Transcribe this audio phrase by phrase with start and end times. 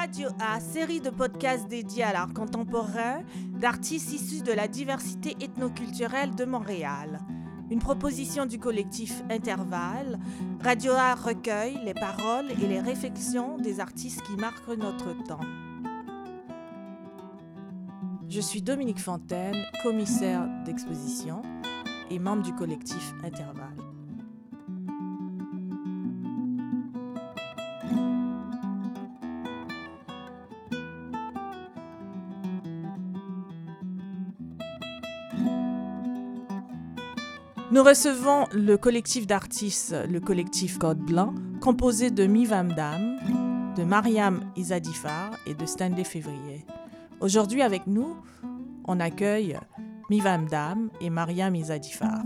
[0.00, 3.22] Radio A, série de podcasts dédiés à l'art contemporain
[3.60, 7.20] d'artistes issus de la diversité ethnoculturelle de Montréal.
[7.70, 10.18] Une proposition du collectif Intervalle,
[10.64, 15.44] Radio A recueille les paroles et les réflexions des artistes qui marquent notre temps.
[18.26, 21.42] Je suis Dominique Fontaine, commissaire d'exposition
[22.08, 23.89] et membre du collectif Intervalle.
[37.80, 43.16] Nous recevons le collectif d'artistes, le collectif Code Blanc, composé de Mivam Dam,
[43.74, 46.66] de Mariam Izadifar et de Stanley Février.
[47.20, 48.18] Aujourd'hui avec nous,
[48.84, 49.58] on accueille
[50.10, 52.22] Mivam Dam et Mariam Izadifar.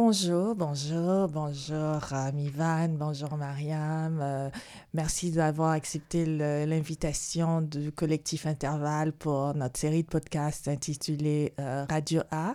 [0.00, 1.98] Bonjour, bonjour, bonjour
[2.32, 4.20] Mivan, bonjour Mariam.
[4.22, 4.48] Euh,
[4.94, 12.20] merci d'avoir accepté l'invitation du collectif Intervalle pour notre série de podcasts intitulée euh, Radio
[12.30, 12.54] A.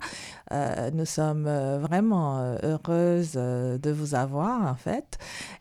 [0.54, 1.44] Euh, nous sommes
[1.82, 5.18] vraiment heureuses de vous avoir en fait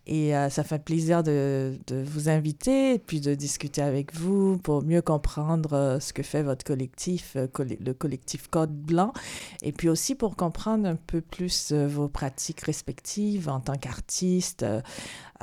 [0.07, 4.85] et ça fait plaisir de, de, vous inviter et puis de discuter avec vous pour
[4.85, 9.13] mieux comprendre ce que fait votre collectif, le collectif Code Blanc
[9.63, 14.81] et puis aussi pour comprendre un peu plus vos pratiques respectives en tant qu'artiste, euh,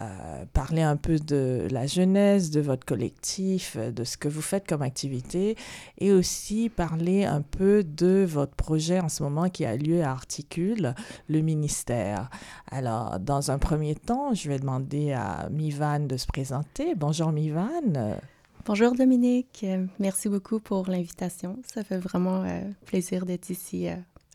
[0.02, 4.42] euh, parler un peu de la jeunesse de votre collectif, euh, de ce que vous
[4.42, 5.56] faites comme activité
[5.98, 10.12] et aussi parler un peu de votre projet en ce moment qui a lieu à
[10.12, 10.94] Articule,
[11.28, 12.30] le ministère.
[12.72, 16.96] Alors, dans un premier temps, je vais demander à Mivan de se présenter.
[16.96, 18.18] Bonjour Mivan.
[18.66, 19.66] Bonjour Dominique,
[20.00, 21.58] merci beaucoup pour l'invitation.
[21.66, 22.44] Ça fait vraiment
[22.86, 23.88] plaisir d'être ici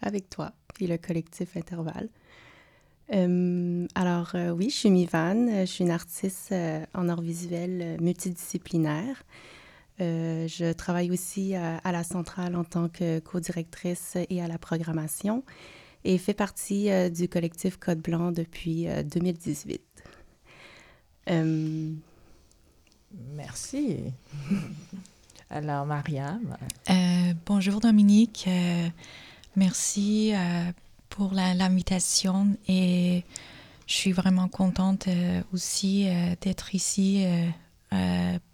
[0.03, 2.09] avec toi et le collectif Intervalle.
[3.13, 7.99] Euh, alors euh, oui, je suis Mivan, je suis une artiste euh, en art visuel
[8.01, 9.23] multidisciplinaire.
[9.99, 15.45] je travaille aussi à, la centrale en tant que co-directrice et à la programmation
[16.05, 19.81] et fais partie du collectif Code Blanc depuis 2018.
[23.37, 23.99] Merci.
[25.51, 26.57] Alors, Mariam.
[27.47, 28.49] bonjour Dominique.
[29.57, 30.73] Merci euh,
[31.11, 33.23] pour l'invitation et
[33.87, 37.25] je suis vraiment contente euh, aussi euh, d'être ici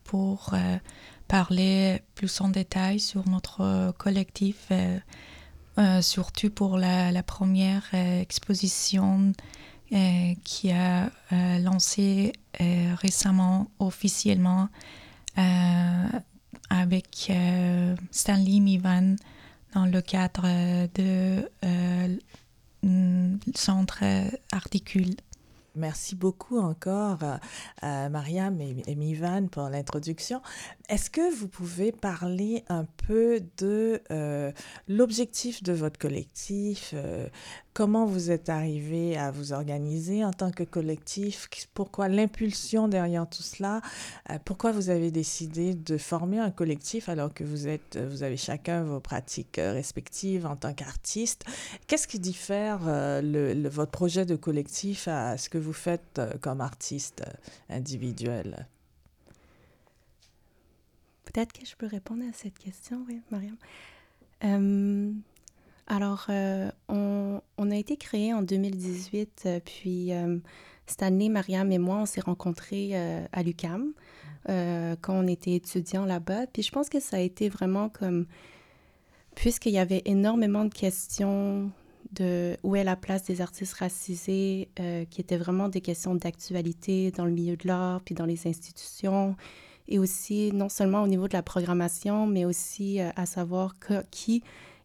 [0.04, 0.54] pour
[1.28, 4.70] parler plus en détail sur notre collectif,
[6.02, 9.32] surtout pour la, première exposition
[10.44, 11.10] qui a
[11.60, 14.68] lancé récemment officiellement
[16.68, 17.32] avec
[18.10, 19.16] Stanley Mivan
[19.75, 20.47] dans le cadre
[20.94, 24.03] de euh, centre
[24.53, 25.14] articule.
[25.76, 27.19] Merci beaucoup encore,
[27.84, 30.42] euh, Mariam et, Mivan, pour l'introduction.
[30.88, 34.50] Est-ce que vous pouvez parler un peu de euh,
[34.88, 37.28] l'objectif de votre collectif euh,
[37.72, 41.48] Comment vous êtes arrivé à vous organiser en tant que collectif?
[41.72, 43.81] Pourquoi l'impulsion derrière tout cela?
[44.28, 48.36] Euh, Pourquoi vous avez décidé de former un collectif alors que vous, êtes, vous avez
[48.36, 51.44] chacun vos pratiques respectives en tant qu'artiste?
[51.86, 57.22] Qu'est-ce qui diffère le, votre projet de collectif à ce que vous faites comme artiste
[57.69, 58.66] individuel?
[61.25, 63.56] Peut-être que je peux répondre à cette question, oui, Mariam.
[64.42, 65.12] Euh,
[65.92, 70.12] alors, euh, on, a été créé en 2018, euh, puis
[70.86, 72.94] cette année, Mariam et moi, on s'est rencontrés
[73.32, 73.92] à l'UCAM
[74.46, 76.46] quand on était étudiants là-bas.
[76.46, 78.26] Puis je pense que ça a été vraiment comme,
[79.34, 81.70] puisqu'il y avait énormément de questions
[82.12, 84.68] de où est la place des artistes racisés,
[85.10, 89.36] qui étaient vraiment des questions d'actualité dans le milieu de l'art, puis dans les institutions
[89.90, 93.74] et aussi non seulement au niveau de la programmation, mais aussi euh, à savoir
[94.10, 94.42] qui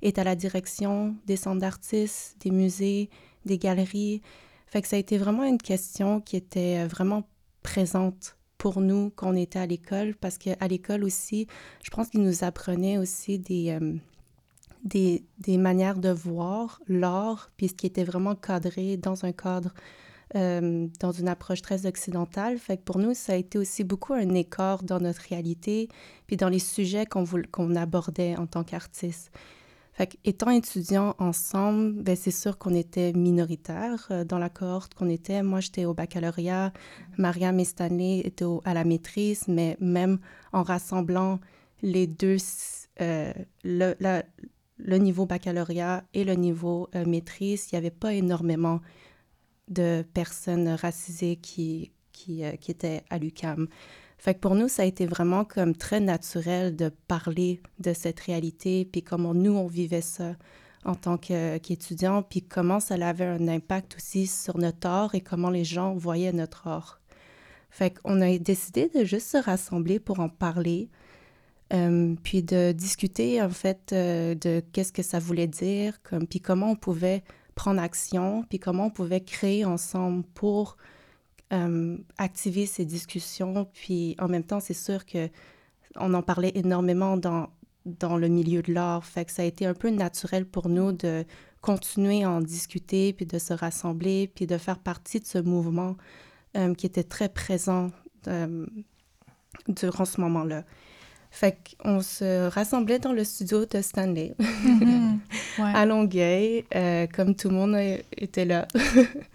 [0.08, 3.10] est à la direction des centres d'artistes, des musées,
[3.46, 4.22] des galeries.
[4.68, 7.28] Fait que ça a été vraiment une question qui était euh, vraiment
[7.64, 11.48] présente pour nous quand on était à l'école, parce qu'à l'école aussi,
[11.84, 13.94] je pense qu'ils nous apprenaient aussi des, euh,
[14.84, 19.74] des, des, manières de voir l'art, puis ce qui était vraiment cadré dans un cadre
[20.36, 22.58] euh, dans une approche très occidentale.
[22.58, 25.88] Fait que pour nous, ça a été aussi beaucoup un écart dans notre réalité,
[26.28, 29.32] puis dans les sujets qu'on qu'on abordait en tant qu'artiste.
[29.96, 35.08] Fait étant étudiants ensemble, ben c'est sûr qu'on était minoritaires euh, dans la cohorte qu'on
[35.08, 35.42] était.
[35.42, 36.74] Moi, j'étais au baccalauréat,
[37.18, 40.20] Mariam et étaient à la maîtrise, mais même
[40.52, 41.40] en rassemblant
[41.82, 42.36] les deux,
[43.00, 43.32] euh,
[43.64, 48.82] le, niveau baccalauréat et le niveau maîtrise, il n'y avait pas énormément
[49.70, 51.92] de personnes racisées qui
[52.68, 53.70] étaient à l'UCAM.
[54.26, 58.20] Fait que pour nous, ça a été vraiment comme très naturel de parler de cette
[58.22, 60.36] réalité, puis comment nous, on vivait ça
[60.84, 65.52] en tant qu'étudiants, puis comment ça avait un impact aussi sur notre art et comment
[65.52, 67.00] les gens voyaient notre art.
[67.70, 70.90] Fait qu'on a décidé de juste se rassembler pour en parler,
[71.74, 76.00] euh, puis de discuter en fait euh, de qu'est-ce que ça voulait dire,
[76.32, 77.24] puis comment on pouvait
[77.54, 80.78] prendre action, puis comment on pouvait créer ensemble pour
[81.54, 83.66] euh, activer ces discussions.
[83.74, 85.30] Puis en même temps, c'est sûr que
[85.98, 87.50] on en parlait énormément dans,
[87.86, 89.06] dans le milieu de l'art.
[89.06, 91.24] Fait que ça a été un peu naturel pour nous de
[91.62, 95.96] continuer à en discuter, puis de se rassembler, puis de faire partie de ce mouvement
[96.58, 97.92] euh, qui était très présent
[98.28, 98.66] euh,
[99.68, 100.64] durant ce moment-là.
[101.36, 105.18] Fait qu'on se rassemblait dans le studio de Stanley mm-hmm.
[105.58, 107.78] à Longueuil, euh, comme tout le monde
[108.16, 108.70] était là.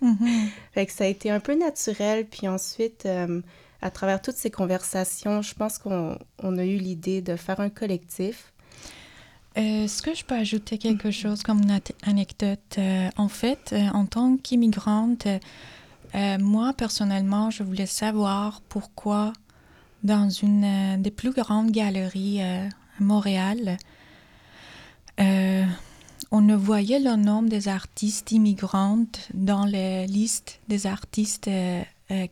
[0.00, 0.48] Mm-hmm.
[0.72, 2.24] Fait que ça a été un peu naturel.
[2.24, 3.42] Puis ensuite, euh,
[3.82, 7.68] à travers toutes ces conversations, je pense qu'on on a eu l'idée de faire un
[7.68, 8.50] collectif.
[9.54, 11.12] Est-ce que je peux ajouter quelque mm-hmm.
[11.12, 12.78] chose comme une anecdote?
[12.78, 15.28] Euh, en fait, en tant qu'immigrante,
[16.14, 19.34] moi, personnellement, je voulais savoir pourquoi
[20.02, 23.76] dans une euh, des plus grandes galeries euh, à Montréal.
[25.20, 25.64] Euh,
[26.30, 31.50] on ne voyait le nom des artistes immigrantes dans les listes des artistes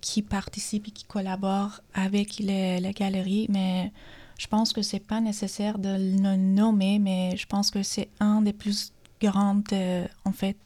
[0.01, 3.93] qui participent et qui collaborent avec les galeries, mais
[4.39, 8.41] je pense que c'est pas nécessaire de le nommer, mais je pense que c'est un
[8.43, 9.65] des plus grandes,
[10.25, 10.57] en fait,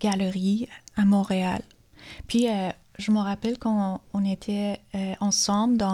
[0.00, 1.62] galeries à Montréal.
[2.26, 2.48] Puis,
[2.98, 5.84] je me rappelle quand on était euh, ensemble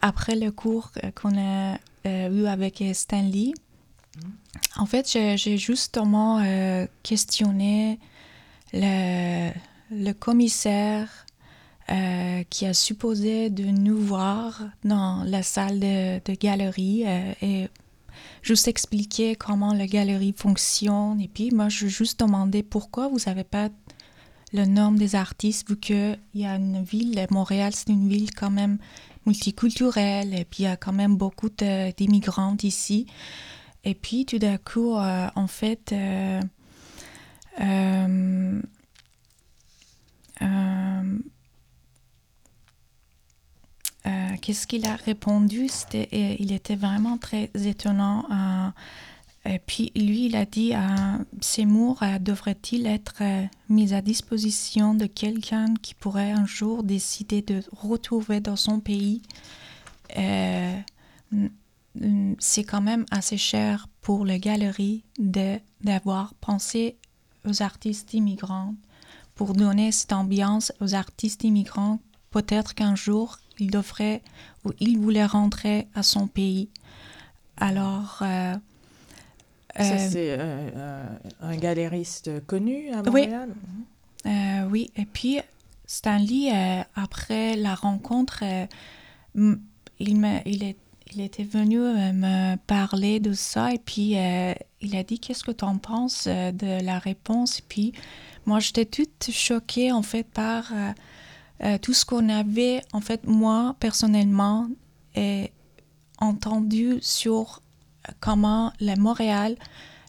[0.00, 3.52] après le cours qu'on a euh, eu avec Stanley.
[4.76, 7.98] En fait, j'ai justement euh, questionné
[8.72, 11.26] le, commissaire
[12.50, 17.02] qui a supposé de nous voir dans la salle de, galerie
[17.42, 17.68] et
[18.42, 21.20] juste expliquer comment la galerie fonctionne.
[21.20, 23.70] Et puis, moi, je juste demandé pourquoi vous n'avez pas
[24.52, 28.50] le nom des artistes, vu qu'il y a une ville, Montréal, c'est une ville quand
[28.50, 28.78] même
[29.26, 31.50] multiculturelle, et puis il y a quand même beaucoup
[31.96, 33.06] d'immigrants ici.
[33.84, 36.40] Et puis tout d'un coup, euh, en fait, euh,
[37.60, 38.60] euh,
[44.42, 45.68] qu'est-ce qu'il a répondu?
[45.68, 48.26] C'était, Il était vraiment très étonnant.
[49.46, 50.78] Et puis lui, il a dit euh,
[51.40, 57.40] Seymour euh, devrait-il être euh, mis à disposition de quelqu'un qui pourrait un jour décider
[57.40, 59.22] de retrouver dans son pays?
[62.38, 66.96] C'est quand même assez cher pour les galeries d'avoir pensé
[67.48, 68.74] aux artistes immigrants
[69.36, 72.00] pour donner cette ambiance aux artistes immigrants.
[72.30, 74.22] Peut-être qu'un jour, il devrait
[74.64, 76.70] ou il voulait rentrer à son pays.
[77.56, 78.22] Alors,
[79.76, 81.06] ça, euh, c'est euh,
[81.40, 83.50] un galériste connu à Montréal?
[84.24, 84.90] Oui, euh, oui.
[84.96, 85.38] et puis
[85.86, 86.52] Stanley,
[86.94, 88.44] après la rencontre,
[89.34, 89.58] il,
[89.98, 90.76] il, est,
[91.12, 94.16] il était venu me parler de ça et puis
[94.80, 97.58] il a dit qu'est-ce que tu en penses de la réponse?
[97.58, 97.92] Et puis
[98.46, 100.72] moi, j'étais toute choquée en fait par
[101.82, 104.68] tout ce qu'on avait, en fait, moi personnellement,
[106.20, 107.62] entendu sur
[108.20, 109.56] comment la Montréal,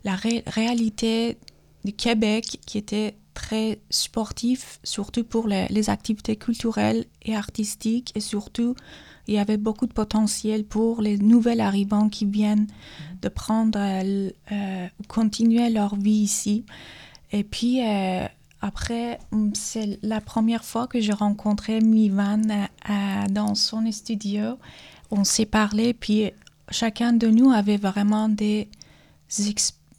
[0.04, 1.38] la réalité
[1.84, 8.76] du Québec qui était très sportif, surtout pour les, activités culturelles et artistiques, et surtout,
[9.28, 12.68] il y avait beaucoup de potentiel pour les nouvelles arrivants qui viennent
[13.22, 16.66] de prendre, euh, euh, continuer leur vie ici.
[17.32, 18.26] Et puis, euh,
[18.62, 19.20] après,
[19.54, 22.42] c'est la première fois que j'ai rencontré Mivan
[23.32, 24.60] dans son studio.
[25.10, 26.32] On s'est parlé, puis
[26.72, 28.70] chacun de nous avait vraiment des,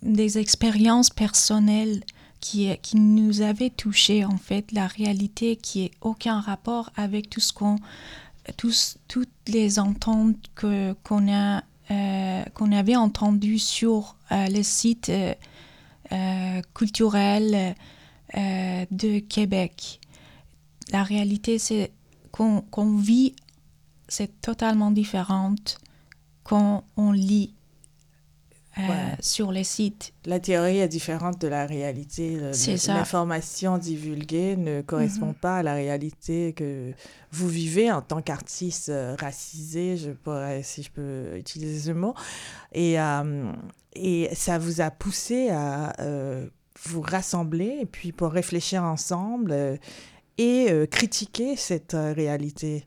[0.02, 2.02] des expériences personnelles
[2.40, 7.40] qui, qui nous avaient touché en fait, la réalité qui n'a aucun rapport avec tout
[7.40, 7.76] ce qu'on,
[8.56, 15.10] tous, toutes les ententes que, qu'on, a, euh, qu'on avait entendues sur euh, les sites
[15.10, 17.74] euh, culturels
[18.34, 20.00] de Québec.
[20.90, 21.92] La réalité, c'est
[22.30, 23.34] qu'on vit,
[24.08, 25.78] c'est totalement différente
[26.44, 27.54] quand on lit
[28.78, 28.82] euh,
[29.20, 30.14] sur les sites.
[30.24, 32.38] La théorie est différente de la réalité.
[32.86, 35.34] L'information divulguée ne correspond mhm.
[35.34, 36.94] pas à la réalité que
[37.32, 42.14] vous vivez en tant qu'artiste euh, racisé, je pourrais, si je peux utiliser ce mot.
[42.72, 43.52] Et, euh,
[43.94, 45.92] et ça vous a poussé à
[46.84, 49.78] vous rassembler et puis pour réfléchir ensemble
[50.38, 52.86] et critiquer cette réalité.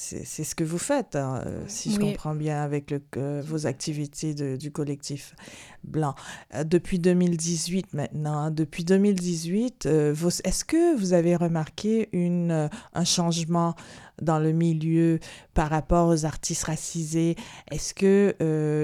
[0.00, 4.32] C'est ce que vous faites, hein, euh, si je comprends bien, avec le, vos activités
[4.32, 5.34] de, du collectif
[5.82, 6.14] blanc.
[6.54, 10.14] Euh, depuis 2018 maintenant, hein, depuis 2018, euh,
[10.44, 13.74] est-ce que vous avez remarqué une, un changement
[14.22, 15.18] dans le milieu
[15.52, 17.34] par rapport aux artistes racisés?
[17.72, 18.36] Est-ce qu'il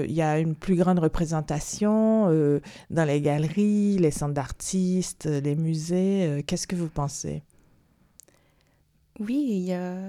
[0.09, 2.25] il y a une plus grande représentation
[2.89, 6.43] dans les galeries, les centres d'artistes, les musées?
[6.45, 7.41] Qu'est-ce que vous pensez?
[9.21, 10.07] Oui, il y a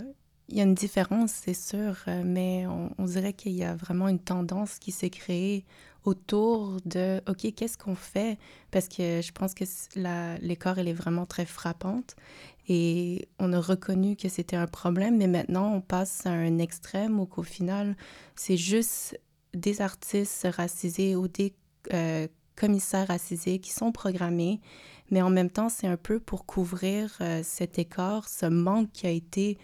[0.48, 4.08] il y a une différence, c'est sûr, euh, mais on, dirait qu'il y a vraiment
[4.08, 5.64] une tendance qui s'est créée
[6.04, 8.38] autour de OK, qu'est-ce qu'on fait?
[8.70, 9.64] Parce que je pense que
[10.40, 12.14] l'écart, elle est vraiment très frappante
[12.68, 17.18] et on a reconnu que c'était un problème, mais maintenant on passe à un extrême
[17.18, 17.96] où qu'au final,
[18.36, 19.18] c'est juste
[19.52, 21.54] des artistes racisés ou des
[21.92, 24.60] euh, commissaires racisés qui sont programmés,
[25.10, 29.06] mais en même temps, c'est un peu pour couvrir euh, cet écart, ce manque qui
[29.06, 29.58] a été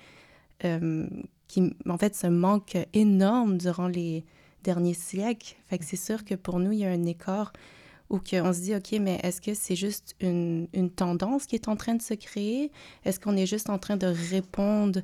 [0.64, 1.06] euh,
[1.48, 4.24] qui, en fait, ce manque énorme durant les
[4.64, 5.56] derniers siècles.
[5.68, 7.52] Fait c'est sûr que pour nous, il y a un écart
[8.10, 11.68] où on se dit, OK, mais est-ce que c'est juste une, une, tendance qui est
[11.68, 12.70] en train de se créer?
[13.04, 15.00] Est-ce qu'on est juste en train de répondre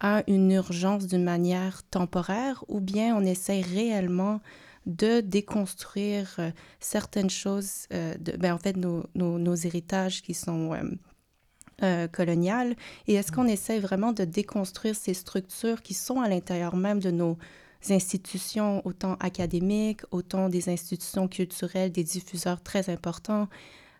[0.00, 4.40] à une urgence d'une manière temporaire ou bien on essaie réellement
[4.86, 10.74] de déconstruire euh, certaines choses, euh, ben, en fait, nos, nos, héritages qui sont
[12.12, 12.76] coloniale
[13.06, 17.10] et est-ce qu'on essaie vraiment de déconstruire ces structures qui sont à l'intérieur même de
[17.10, 17.36] nos
[17.90, 23.48] institutions, autant académiques, autant des institutions culturelles, des diffuseurs très importants?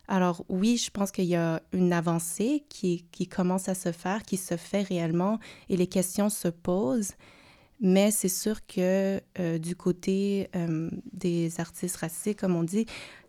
[0.07, 4.23] Alors oui, je pense qu'il y a une avancée qui, qui commence à se faire,
[4.23, 5.39] qui se fait réellement
[5.69, 7.13] et les questions se posent.
[7.81, 12.87] Mais c'est sûr que euh, du côté euh, des artistes racisés, comme on dit,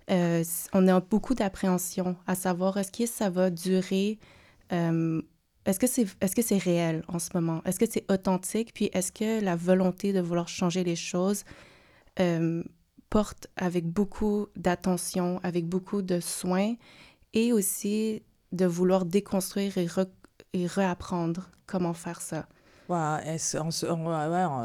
[0.09, 4.19] on a beaucoup d'appréhension à savoir est-ce que ça va durer
[4.71, 5.21] euh,
[5.65, 7.61] est-ce que c'est que c'est réel en ce moment?
[7.65, 8.71] Est-ce que c'est authentique?
[8.73, 11.43] Puis est-ce que la volonté de vouloir changer les choses
[12.19, 12.63] euh,
[13.09, 16.75] porte avec beaucoup d'attention, avec beaucoup de soin,
[17.33, 18.21] et aussi
[18.51, 19.87] de vouloir déconstruire et,
[20.53, 22.47] et réapprendre comment faire ça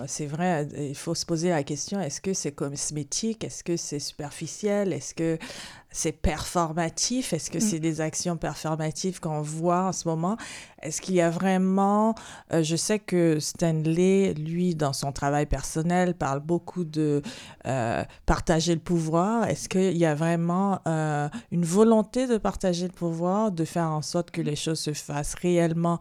[0.06, 3.98] c'est vrai, il faut se poser la question, est-ce que c'est cosmétique, est-ce que c'est
[3.98, 5.38] superficiel, est-ce que
[5.90, 7.32] c'est performatif?
[7.32, 7.60] Est-ce que mm.
[7.62, 10.36] c'est des actions performatives qu'on voit en ce moment?
[10.82, 12.14] Est-ce qu'il y a vraiment...
[12.52, 17.22] Euh, je sais que Stanley, lui, dans son travail personnel, parle beaucoup de
[17.66, 19.46] euh, partager le pouvoir.
[19.46, 24.02] Est-ce qu'il y a vraiment euh, une volonté de partager le pouvoir, de faire en
[24.02, 25.98] sorte que les choses se fassent réellement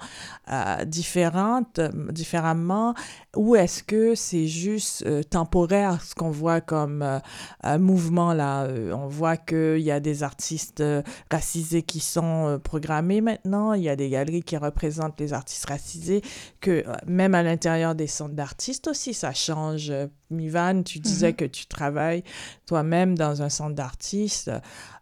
[0.86, 1.80] différentes,
[2.12, 2.94] différemment?
[3.36, 7.22] Ou est-ce que c'est juste temporaire, ce qu'on voit comme
[7.64, 8.68] un mouvement là?
[8.94, 13.74] on voit que il y a des artistes euh, racisés qui sont euh, programmés maintenant,
[13.74, 16.22] il y a des galeries qui représentent les artistes racisés,
[16.62, 19.92] que euh, même à l'intérieur des centres d'artistes aussi, ça change.
[20.32, 21.36] Mivan, tu disais mhm.
[21.36, 22.24] que tu travailles
[22.68, 24.52] toi-même dans un centre d'artistes.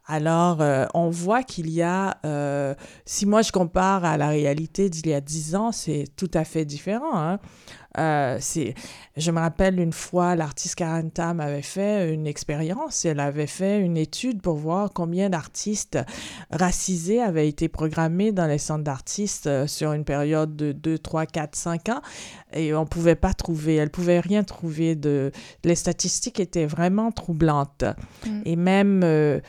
[0.07, 2.17] Alors, on voit qu'il y a,
[3.05, 6.43] si moi je compare à la réalité d'il y a dix ans, c'est tout à
[6.43, 7.17] fait différent.
[7.17, 7.39] Hein?
[7.97, 8.39] Euh,
[9.15, 13.79] je me rappelle une fois, l'artiste Karen Tam avait fait une expérience, elle avait fait
[13.79, 15.97] une étude pour voir combien d'artistes
[16.51, 21.25] racisés avaient été programmés dans les centres d'artistes euh, sur une période de 2, 3,
[21.25, 22.01] 4, 5 ans.
[22.53, 25.31] Et on ne pouvait pas trouver, elle ne pouvait rien trouver de...
[25.63, 27.85] Les statistiques étaient vraiment troublantes.
[28.25, 28.41] Mm.
[28.45, 29.01] Et même...
[29.03, 29.39] Euh,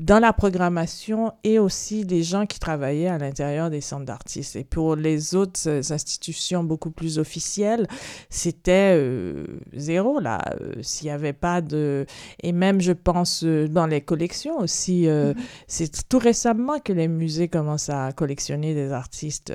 [0.00, 4.56] dans la programmation et aussi les gens qui travaillaient à l'intérieur des centres d'artistes.
[4.56, 7.86] Et pour les autres euh, institutions beaucoup plus officielles,
[8.30, 9.44] c'était euh,
[9.74, 10.40] zéro là.
[10.60, 12.06] Euh, s'il n'y avait pas de...
[12.42, 15.34] Et même, je pense, dans les collections aussi, mm-hmm.
[15.66, 19.52] c'est tout récemment que les musées commencent à collectionner des artistes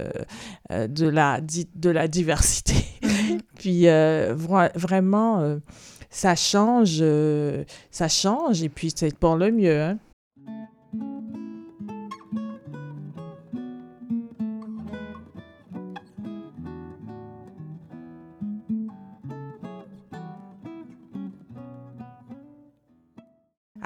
[0.70, 2.75] de, la, de la diversité.
[3.01, 3.39] Mm-hmm.
[3.56, 3.88] Puis
[4.75, 5.58] vraiment,
[6.10, 7.04] ça change,
[7.89, 9.82] ça change et puis c'est pour le mieux.
[9.82, 9.98] Hein.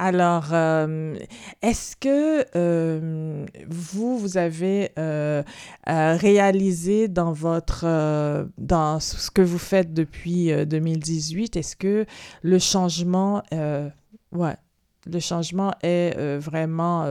[0.02, 1.20] Alors, euh,
[1.62, 5.44] est-ce que euh, vous, vous avez euh,
[5.86, 12.06] réalisé dans votre, dans ce que vous faites depuis 2018, est-ce que
[12.44, 13.44] le changement,
[14.32, 14.56] ouais,
[15.06, 17.06] le changement est vraiment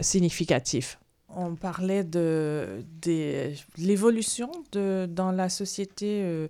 [0.00, 0.98] significatif?
[1.36, 6.48] on parlait de, de l'évolution dans la société,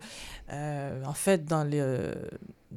[0.50, 1.80] en fait, dans les,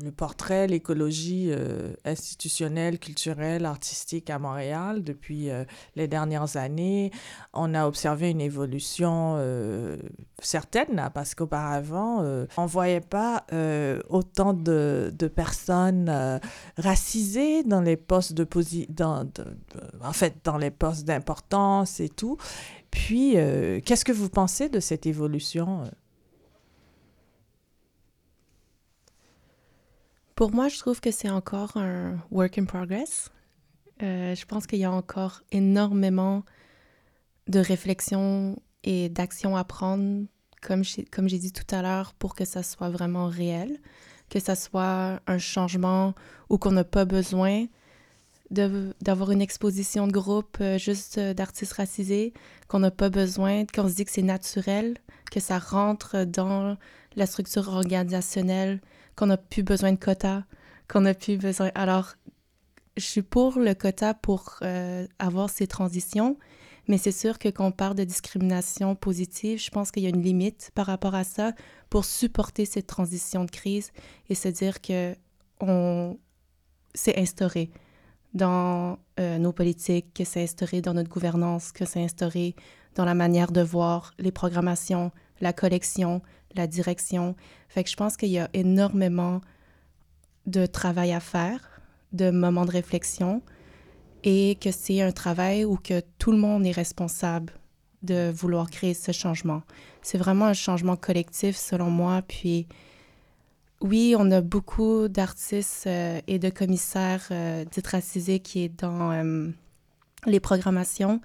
[0.03, 5.63] le portrait, l'écologie euh, institutionnelle, culturelle, artistique à Montréal depuis euh,
[5.95, 7.11] les dernières années.
[7.53, 9.97] On a observé une évolution euh,
[10.41, 12.19] certaine parce qu'auparavant,
[12.57, 13.45] on ne voyait pas
[14.09, 16.39] autant de, de personnes
[16.77, 18.47] racisées dans les postes de,
[18.89, 19.27] dans,
[20.03, 22.37] en fait, dans les postes d'importance et tout.
[22.91, 23.33] Puis,
[23.85, 25.83] qu'est-ce que vous pensez de cette évolution
[30.37, 33.31] Pour moi, je trouve que c'est encore un work in progress.
[34.03, 36.43] Euh, je pense qu'il y a encore énormément
[37.47, 40.27] de réflexion et d'action à prendre,
[40.61, 43.79] comme j'ai dit tout à l'heure, pour que ça soit vraiment réel,
[44.29, 46.13] que ça soit un changement
[46.49, 47.65] ou qu'on n'a pas besoin
[48.51, 52.31] d'avoir une exposition de groupe euh, juste d'artistes racisés,
[52.67, 54.99] qu'on n'a pas besoin, qu'on se dit que c'est naturel,
[55.31, 56.77] que ça rentre dans
[57.15, 58.81] la structure organisationnelle
[59.17, 60.43] qu'on n'a plus besoin de quotas,
[60.87, 61.71] qu'on n'a plus besoin.
[61.75, 62.13] Alors,
[62.95, 66.37] je suis pour le quota pour euh, avoir ces transitions,
[66.87, 70.09] mais c'est sûr que quand on parle de discrimination positive, je pense qu'il y a
[70.09, 71.51] une limite par rapport à ça
[71.89, 73.91] pour supporter cette transition de crise
[74.29, 75.15] et se dire que
[75.59, 76.17] on
[76.93, 77.71] s'est instauré
[78.33, 82.55] dans euh, nos politiques, que c'est instauré dans notre gouvernance, que c'est instauré
[82.95, 86.21] dans la manière de voir les programmations, la collection,
[86.57, 87.35] la direction.
[87.69, 89.41] Fait que je pense qu'il y a énormément
[90.45, 91.81] de travail à faire,
[92.13, 93.41] de moments de réflexion,
[94.23, 97.53] et que c'est un travail où que tout le monde est responsable
[98.03, 99.61] de vouloir créer ce changement.
[100.01, 102.21] C'est vraiment un changement collectif selon moi.
[102.27, 102.67] Puis
[103.81, 109.49] oui, on a beaucoup d'artistes euh, et de commissaires euh, racisés qui est dans euh,
[110.25, 111.21] les programmations,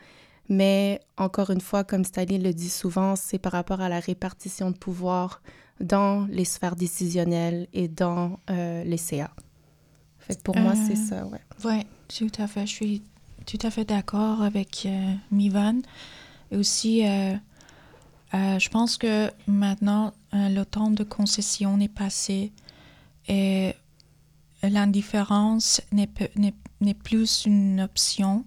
[0.49, 4.71] mais encore une fois, comme Staline le dit souvent, c'est par rapport à la répartition
[4.71, 5.41] de pouvoir
[5.81, 9.31] dans les sphères décisionnelles et dans euh, les CA.
[10.19, 11.41] Fait pour moi, c'est ça, ouais.
[11.65, 12.67] Oui, tout à fait.
[12.67, 13.03] Je suis
[13.47, 15.81] tout à fait d'accord avec euh, Mivan.
[16.53, 17.35] Et aussi, euh,
[18.33, 22.53] je pense que maintenant, le temps de concession est passé
[23.27, 23.75] et
[24.63, 28.45] l'indifférence n'est plus une option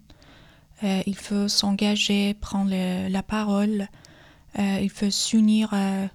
[0.84, 2.72] euh, il faut s'engager, prendre
[3.10, 3.88] la parole,
[4.60, 6.08] euh, il faut s'unir euh,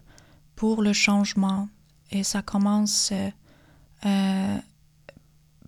[0.55, 1.69] pour le changement.
[2.11, 3.13] Et ça commence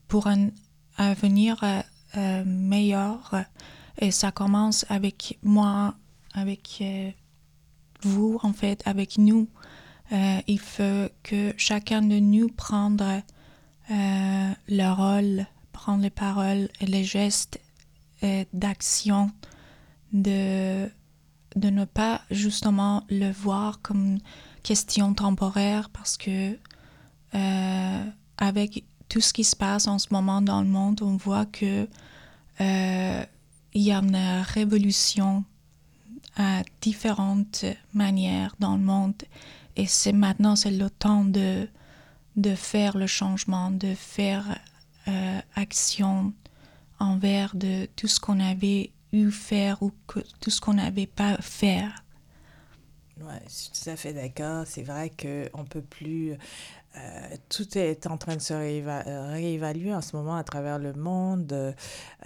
[0.08, 0.48] pour un
[0.96, 1.62] avenir
[2.44, 3.44] meilleur.
[3.98, 5.94] Et ça commence avec moi,
[6.34, 6.82] avec
[8.02, 9.48] vous, en fait, avec nous.
[10.10, 13.22] il faut que chacun de nous prenne
[13.88, 17.60] le rôle, prendre les paroles et les gestes
[18.52, 19.30] d'action,
[20.12, 20.88] de,
[21.56, 24.18] de ne pas justement le voir comme
[24.62, 26.56] question temporaire parce que
[27.34, 28.04] euh,
[28.38, 31.88] avec tout ce qui se passe en ce moment dans le monde, on voit que
[32.60, 33.24] euh,
[33.74, 35.44] il y a une révolution
[36.36, 39.14] à différentes manières dans le monde.
[39.76, 41.68] Et c'est maintenant c'est le temps de
[42.36, 44.58] de faire le changement, de faire
[45.08, 46.32] euh, action
[47.02, 51.36] envers de tout ce qu'on avait eu faire ou que, tout ce qu'on n'avait pas
[51.38, 52.04] faire.
[53.20, 54.64] Oui, je suis tout à fait d'accord.
[54.66, 56.34] C'est vrai qu'on ne peut plus...
[56.96, 61.52] Euh, tout est en train de se réévaluer en ce moment à travers le monde
[61.52, 61.72] euh,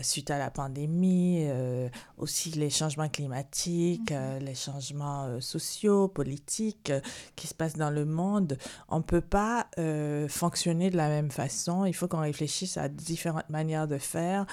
[0.01, 4.39] suite à la pandémie, euh, aussi les changements climatiques, mm-hmm.
[4.41, 6.93] les changements sociaux, politiques
[7.37, 8.59] qui se passent dans le monde.
[8.89, 9.69] On ne peut pas
[10.29, 11.85] fonctionner de la même façon.
[11.85, 14.47] Il faut qu'on réfléchisse à différentes manières de faire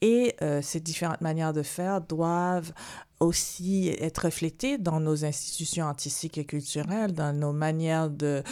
[0.00, 2.72] et ces différentes manières de faire doivent
[3.20, 8.42] aussi être reflété dans nos institutions artistiques et culturelles, dans nos manières de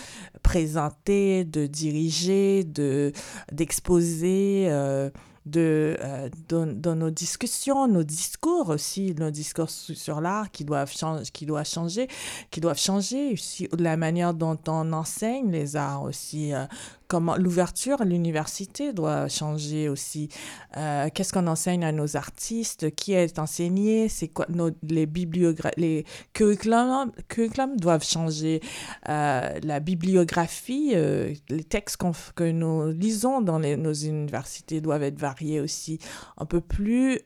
[0.42, 3.12] présenter, de diriger, de
[3.50, 4.66] d'exposer.
[4.68, 5.10] Euh,
[5.46, 11.30] de, euh, dans, nos discussions, nos discours aussi, nos discours sur l'art qui doivent changer,
[11.32, 12.08] qui doivent changer,
[12.50, 16.66] qui doivent changer aussi la manière dont on enseigne les arts aussi, euh,
[17.08, 20.28] comment l'ouverture à l'université doit changer aussi.
[20.76, 22.94] Euh, qu'est-ce qu'on enseigne à nos artistes?
[22.94, 24.08] Qui est enseigné?
[24.08, 28.60] C'est quoi nos, les bibliographies Les curriculums, curriculums doivent changer.
[29.08, 31.96] Euh, la bibliographie, euh, les textes
[32.36, 35.98] que nous lisons dans les, nos universités doivent être variés aussi.
[36.36, 37.20] On peut plus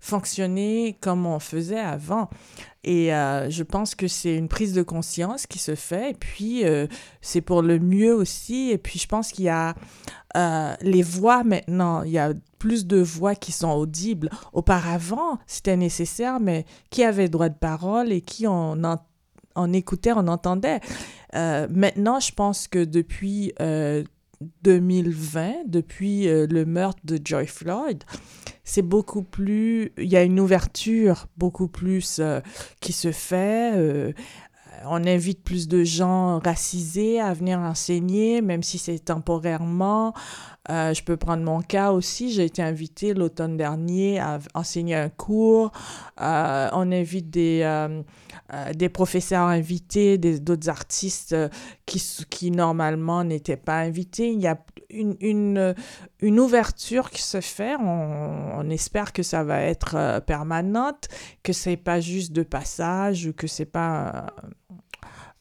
[0.00, 2.28] fonctionner comme on faisait avant.
[2.82, 6.12] Et euh, je pense que c'est une prise de conscience qui se fait.
[6.12, 6.86] Et puis, euh,
[7.20, 8.70] c'est pour le mieux aussi.
[8.70, 9.74] Et puis, je pense qu'il y a
[10.36, 12.02] euh, les voix maintenant.
[12.02, 14.30] Il y a plus de voix qui sont audibles.
[14.52, 18.82] Auparavant, c'était nécessaire, mais qui avait droit de parole et qui on,
[19.54, 20.80] en, écoutait, on entendait?
[21.32, 23.52] maintenant, je pense que depuis
[24.62, 28.04] 2020, depuis euh, le meurtre de Joy Floyd,
[28.64, 32.40] c'est beaucoup plus, il y a une ouverture beaucoup plus euh,
[32.80, 33.72] qui se fait.
[33.76, 34.12] Euh,
[34.84, 40.14] on invite plus de gens racisés à venir enseigner, même si c'est temporairement.
[40.70, 42.32] Je peux prendre mon cas aussi.
[42.32, 45.72] J'ai été invitée l'automne dernier à enseigner un cours.
[46.18, 47.62] on invite des
[48.52, 51.48] euh, des professeurs invités, d'autres artistes euh,
[51.86, 54.32] qui, qui normalement n'étaient pas invités.
[54.32, 55.74] Il y a une, une,
[56.20, 57.76] une ouverture qui se fait.
[57.76, 61.06] On, on, espère que ça va être euh, permanente,
[61.44, 64.26] que c'est pas juste de passage ou que c'est pas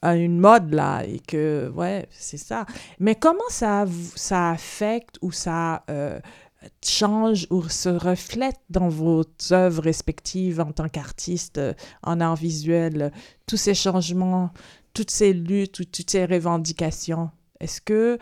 [0.02, 2.66] une mode là et que ouais c'est ça
[3.00, 3.86] mais comment ça
[4.16, 5.84] ça affecte ou ça
[6.84, 13.12] change ou se reflète dans vos œuvres respectives en tant qu'artiste euh, en art visuel,
[13.48, 14.52] tous ces changements,
[14.94, 17.32] toutes ces luttes, toutes ces revendications?
[17.60, 18.18] Est-ce que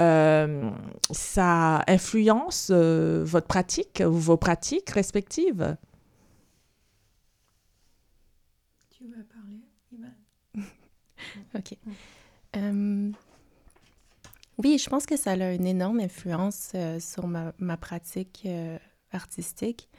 [0.00, 0.70] euh,
[1.10, 5.76] ça influence euh, votre pratique ou vos pratiques respectives?
[8.90, 9.60] Tu veux parler,
[11.58, 11.76] OK.
[14.58, 18.78] Oui, je pense que ça a une énorme influence euh, sur ma, ma pratique euh,
[19.12, 19.90] artistique.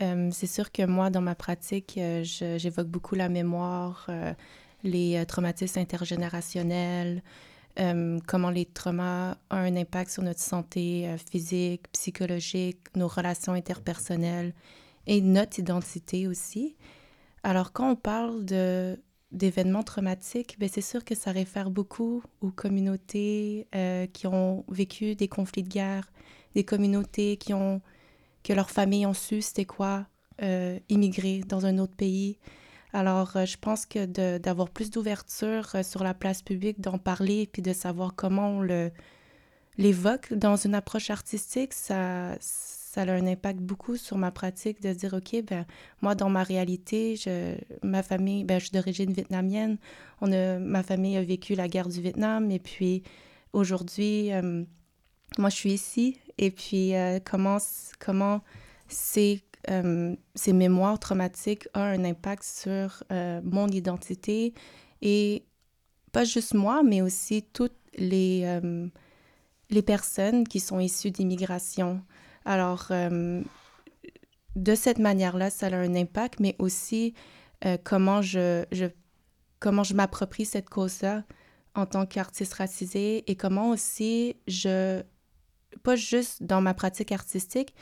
[0.00, 4.08] Euh, c'est sûr que moi, dans ma pratique, j'évoque beaucoup la mémoire,
[4.82, 7.22] les traumatismes intergénérationnels,
[8.26, 14.54] comment les traumas ont un impact sur notre santé physique, psychologique, nos relations interpersonnelles
[15.06, 16.76] et notre identité aussi.
[17.42, 18.98] Alors, quand on parle de
[19.32, 25.14] d'événements traumatiques, ben c'est sûr que ça réfère beaucoup aux communautés euh, qui ont vécu
[25.14, 26.10] des conflits de guerre,
[26.54, 27.80] des communautés qui ont
[28.42, 30.06] que leurs familles ont su c'était quoi
[30.42, 32.38] euh, immigrer dans un autre pays.
[32.92, 37.62] Alors, euh, je pense que d'avoir plus d'ouverture sur la place publique, d'en parler, puis
[37.62, 38.90] de savoir comment on
[39.78, 42.36] l'évoque dans une approche artistique, ça,
[42.92, 45.64] ça a un impact beaucoup sur ma pratique de dire, OK, ben,
[46.02, 49.78] moi, dans ma réalité, je, ma famille, ben, je suis d'origine vietnamienne.
[50.20, 52.50] On a, ma famille a vécu la guerre du Vietnam.
[52.50, 53.04] Et puis,
[53.52, 54.64] aujourd'hui, euh,
[55.38, 56.18] moi, je suis ici.
[56.36, 57.58] Et puis, euh, comment,
[58.00, 58.40] comment
[58.88, 63.04] ces, euh, ces mémoires traumatiques ont un impact sur
[63.44, 64.52] mon identité
[65.00, 65.44] et
[66.10, 68.60] pas juste moi, mais aussi toutes les,
[69.70, 72.02] les personnes qui sont issues d'immigration.
[72.44, 73.42] Alors, euh,
[74.56, 77.14] de cette manière-là, ça a un impact, mais aussi
[77.64, 78.64] euh, comment je,
[79.58, 81.24] comment je m'approprie cette cause-là
[81.74, 85.02] en tant qu'artiste racisé et comment aussi je,
[85.82, 87.74] pas juste dans ma pratique artistique,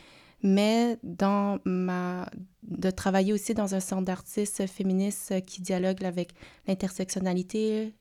[0.42, 2.29] mais dans ma,
[2.62, 6.33] de travailler aussi dans un centre d'artistes féministes qui dialogue avec
[6.66, 7.94] l'intersectionnalité,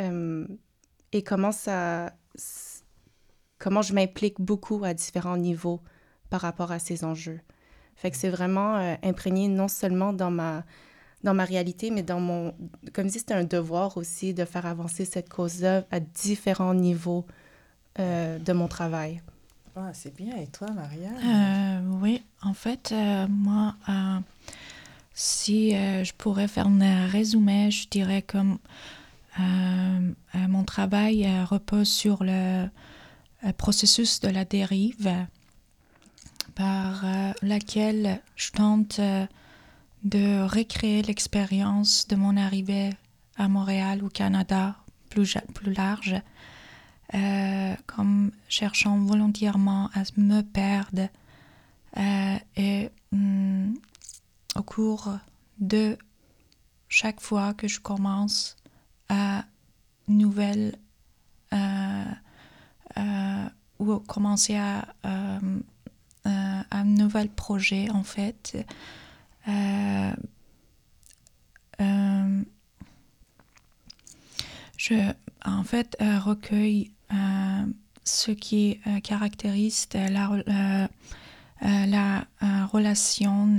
[0.00, 0.46] euh,
[1.12, 2.12] et comment ça,
[3.62, 5.80] comment je m'implique beaucoup à différents niveaux
[6.30, 7.40] par rapport à ces enjeux.
[7.94, 10.64] Fait que c'est vraiment euh, imprégné non seulement dans ma,
[11.22, 12.54] dans ma réalité, mais dans mon...
[12.92, 17.24] Comme si c'était un devoir aussi de faire avancer cette cause-là à différents niveaux
[18.00, 19.22] euh, de mon travail.
[19.76, 20.36] Ah, c'est bien.
[20.38, 21.10] Et toi, Maria?
[21.10, 22.92] Euh, oui, en fait,
[23.28, 23.76] moi,
[25.14, 28.38] si je pourrais faire un résumé, je dirais que
[29.38, 32.66] mon travail repose sur le
[33.56, 35.26] processus de la dérive
[36.54, 39.26] par euh, laquelle je tente euh,
[40.04, 42.90] de recréer l'expérience de mon arrivée
[43.36, 44.76] à Montréal au Canada
[45.10, 46.16] plus, plus large,
[47.14, 51.08] euh, comme cherchant volontairement à me perdre
[52.56, 53.74] et mm,
[54.56, 55.18] au cours
[55.58, 55.98] de
[56.88, 58.56] chaque fois que je commence
[59.08, 59.44] à
[60.08, 60.76] nouvelle
[61.52, 62.04] euh,
[63.82, 65.60] ou commencer à, euh,
[66.26, 68.64] euh, un nouvel projet en fait.
[74.76, 75.12] je
[75.44, 76.92] en fait recueille
[78.04, 80.88] ce qui caractérise la,
[81.60, 82.26] la
[82.66, 83.56] relation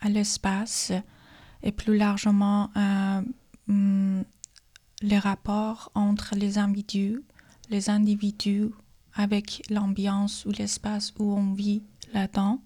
[0.00, 0.92] à l'espace
[1.62, 2.70] et plus largement
[3.66, 4.22] mm,
[5.02, 7.22] les rapports entre les individus
[7.70, 8.70] les individus
[9.14, 12.60] avec l'ambiance ou l'espace où on vit là-dedans.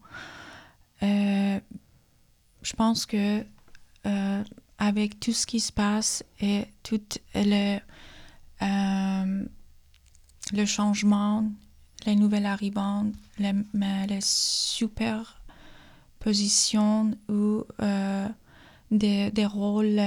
[1.03, 1.61] Euh,
[2.63, 3.45] je pense que
[4.07, 4.45] euh,
[4.79, 7.01] avec tout ce qui se passe et tout
[7.35, 7.79] le,
[8.63, 9.45] euh,
[10.53, 11.49] le changement,
[12.07, 13.53] les nouvelles arrivantes, les,
[14.09, 17.65] les superpositions ou
[18.91, 20.01] des, des, rôles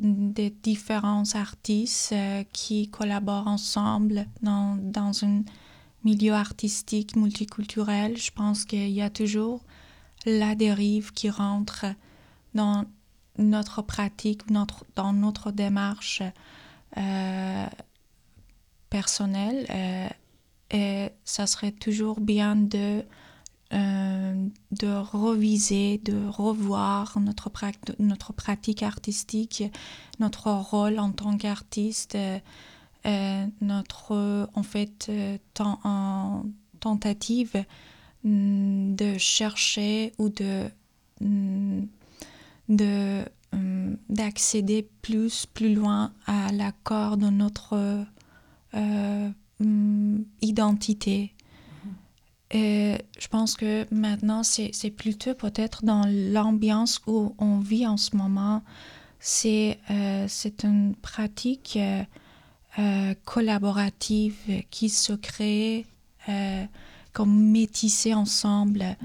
[0.00, 5.42] des différents artistes euh, qui collaborent ensemble dans, dans un
[6.04, 8.16] milieu artistique multiculturel.
[8.16, 9.62] Je pense qu'il y a toujours
[10.26, 11.86] la dérive qui rentre
[12.54, 12.84] dans
[13.38, 16.22] notre pratique, notre, dans notre démarche
[16.96, 17.66] euh,
[18.88, 19.66] personnelle.
[19.70, 20.08] Euh,
[20.72, 23.02] et ça serait toujours bien de
[23.72, 27.52] euh, de reviser, de revoir notre,
[28.00, 29.62] notre pratique artistique,
[30.18, 32.16] notre rôle en tant qu'artiste,
[33.06, 36.42] euh, notre en fait euh, en
[36.80, 37.64] tentative
[38.24, 40.68] mm, de chercher ou de
[41.20, 41.82] mm,
[42.68, 48.04] mm, d'accéder plus plus loin à l'accord de notre
[50.42, 51.34] identité
[52.50, 58.16] et je pense que maintenant, c'est plutôt peut-être dans l'ambiance où on vit en ce
[58.16, 58.62] moment.
[59.20, 60.26] C'est euh,
[60.64, 62.02] une pratique euh,
[62.78, 65.86] euh, collaborative qui se crée
[67.12, 68.96] comme métissée ensemble.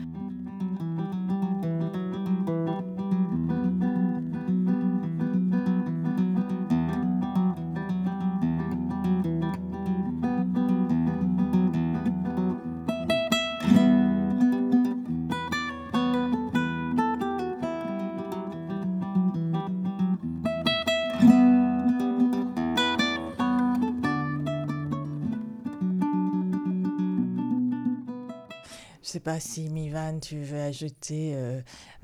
[29.26, 31.60] Pas si Mivan, tu veux ajouter euh,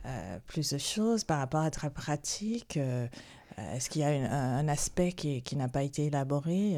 [0.07, 2.77] euh, plus de choses par rapport à ta pratique.
[2.77, 3.07] Euh,
[3.75, 6.77] est-ce qu'il y a un, aspect qui, qui n'a pas été élaboré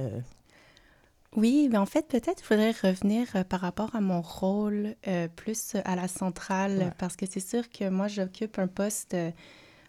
[1.36, 4.96] oui, mais en fait, peut-être il faudrait revenir par rapport à mon rôle
[5.36, 9.16] plus à la centrale, parce que c'est sûr que moi, j'occupe un poste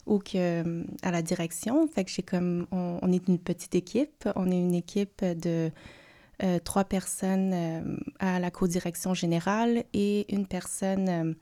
[0.06, 4.50] ou que à la direction, fait que j'ai comme on, est une petite équipe, on
[4.50, 5.70] est une équipe de
[6.42, 11.34] euh, trois personnes euh, à la co-direction générale et une personne euh,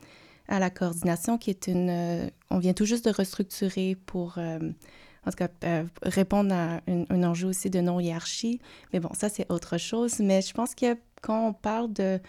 [0.49, 2.31] à la coordination qui est une...
[2.51, 7.71] on vient tout juste de restructurer pour, en tout cas, répondre à un, enjeu aussi
[7.71, 8.61] de non-hiérarchie.
[8.93, 10.19] Mais bon, ça, c'est autre chose.
[10.19, 12.21] Mais je pense que quand on parle de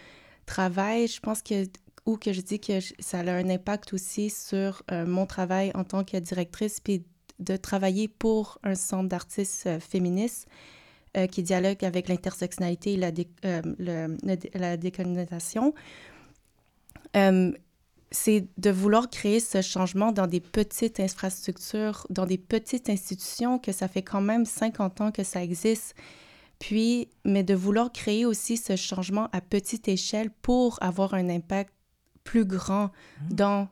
[0.45, 1.65] travail, je pense que
[2.05, 6.03] ou que je dis que ça a un impact aussi sur mon travail en tant
[6.05, 7.03] que directrice, puis
[7.39, 10.47] de travailler pour un centre d'artistes féministes
[11.15, 13.11] euh, qui dialogue avec l'intersectionnalité et la,
[13.45, 14.17] euh,
[14.55, 15.75] la décolonisation.
[17.15, 17.51] Euh,
[18.09, 23.71] c'est de vouloir créer ce changement dans des petites infrastructures, dans des petites institutions, que
[23.71, 25.93] ça fait quand même 50 ans que ça existe.
[26.57, 31.73] Puis, mais de vouloir créer aussi ce changement à petite échelle pour avoir un impact
[32.23, 33.33] plus grand mmh.
[33.35, 33.67] dans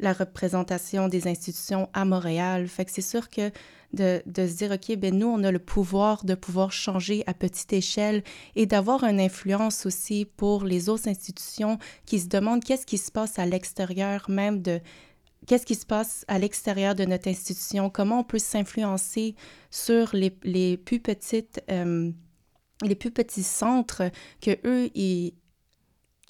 [0.00, 2.66] la représentation des institutions à Montréal.
[2.66, 3.50] Fait que c'est sûr que
[3.92, 7.34] de, de, se dire, OK, ben nous, on a le pouvoir de pouvoir changer à
[7.34, 8.22] petite échelle
[8.56, 13.10] et d'avoir une influence aussi pour les autres institutions qui se demandent qu'est-ce qui se
[13.10, 14.80] passe à l'extérieur même de
[15.46, 19.34] qu'est-ce qui se passe à l'extérieur de notre institution, comment on peut s'influencer
[19.70, 21.62] sur les, les, plus petites...
[21.70, 22.10] Euh,
[22.82, 24.10] les plus petits centres
[24.40, 25.34] que eux ils,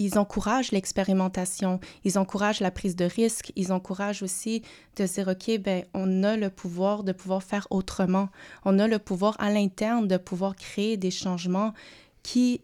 [0.00, 4.62] ils encouragent l'expérimentation, ils encouragent la prise de risque, ils encouragent aussi
[4.96, 8.30] de dire, OK, ben, on a le pouvoir de pouvoir faire autrement.
[8.64, 11.74] On a le pouvoir à l'interne de pouvoir créer des changements
[12.22, 12.62] qui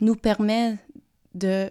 [0.00, 0.78] nous permettent
[1.34, 1.70] de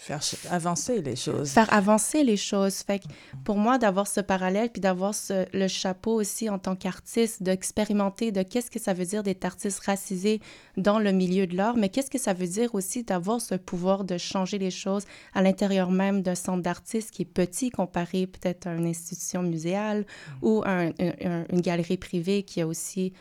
[0.00, 1.50] Faire avancer les choses.
[1.50, 2.76] Faire avancer les choses.
[2.76, 3.04] Fait que
[3.44, 5.12] pour moi, d'avoir ce parallèle, puis d'avoir
[5.52, 9.80] le chapeau aussi en tant qu'artiste, d'expérimenter de qu'est-ce que ça veut dire d'être artiste
[9.80, 10.40] racisé
[10.76, 14.04] dans le milieu de l'art, mais qu'est-ce que ça veut dire aussi d'avoir ce pouvoir
[14.04, 18.66] de changer les choses à l'intérieur même d'un centre d'artistes qui est petit comparé peut-être
[18.66, 20.32] à une institution muséale mm.
[20.42, 23.12] ou à une galerie privée qui a aussi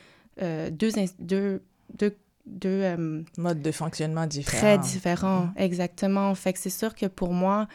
[0.41, 1.63] euh, deux, deux,
[1.95, 2.15] deux
[2.47, 4.59] deux euh, modes de fonctionnement différents.
[4.59, 5.61] Très différents, mm-hmm.
[5.61, 6.35] exactement.
[6.35, 7.67] Fait que c'est sûr que pour moi,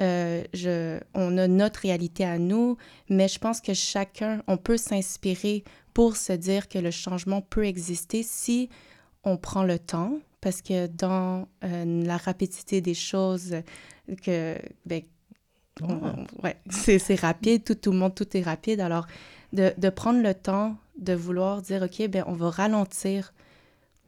[0.00, 2.76] euh, je, on a notre réalité à nous,
[3.08, 5.64] mais je pense que chacun, on peut s'inspirer
[5.94, 8.68] pour se dire que le changement peut exister si
[9.24, 13.56] on prend le temps, parce que dans euh, la rapidité des choses,
[14.22, 15.02] que ben,
[16.42, 18.80] ouais, c'est rapide, tout, tout le monde, tout est rapide.
[18.80, 19.06] Alors,
[19.52, 23.32] de, de prendre le temps de vouloir dire, OK, ben, on va ralentir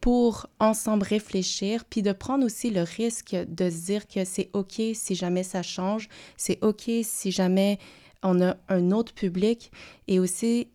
[0.01, 4.81] pour ensemble réfléchir, puis de prendre aussi le risque de se dire que c'est OK
[4.93, 7.77] si jamais ça change, c'est OK si jamais
[8.23, 9.71] on a un autre public,
[10.07, 10.67] et aussi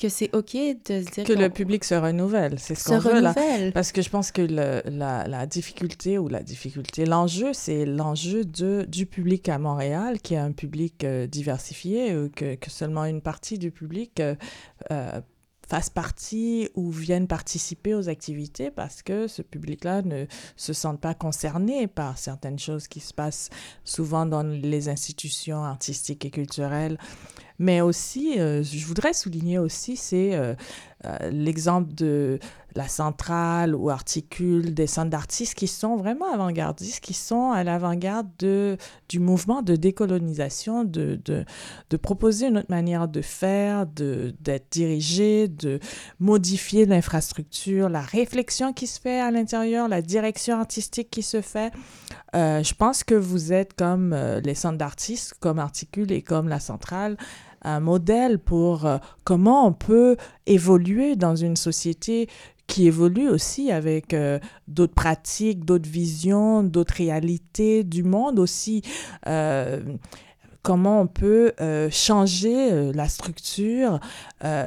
[0.00, 3.20] que c'est OK de se dire que le public se renouvelle, c'est ce qu'on veut
[3.20, 3.34] là.
[3.74, 8.44] Parce que je pense que le, la, la, difficulté ou la difficulté, l'enjeu, c'est l'enjeu
[8.44, 13.20] du public à Montréal, qui est un public euh, diversifié, euh, que, que, seulement une
[13.20, 14.36] partie du public euh,
[15.68, 20.26] euh fasse partie ou vienne participer aux activités parce que ce public-là ne
[20.56, 23.50] se sent pas concerné par certaines choses qui se passent
[23.84, 26.98] souvent dans les institutions artistiques et culturelles.
[27.58, 30.54] Mais aussi, euh, je voudrais souligner aussi, c'est euh,
[31.04, 32.40] euh, l'exemple de
[32.74, 38.28] la centrale ou articule des centres d'artistes qui sont vraiment avant-gardistes, qui sont à l'avant-garde
[38.36, 41.44] du mouvement de décolonisation, de, de,
[41.90, 45.78] de, proposer une autre manière de faire, d'être dirigé, de
[46.18, 51.72] modifier l'infrastructure, la réflexion qui se fait à l'intérieur, la direction artistique qui se fait.
[52.34, 57.16] je pense que vous êtes comme les centres d'artistes, comme Articule et comme la centrale,
[57.62, 60.16] un modèle pour euh, comment on peut
[60.46, 62.28] évoluer dans une société
[62.66, 68.82] qui évolue aussi avec euh, d'autres pratiques, d'autres visions, d'autres réalités du monde aussi.
[69.26, 69.80] Euh,
[70.62, 71.52] comment on peut
[71.90, 74.00] changer la structure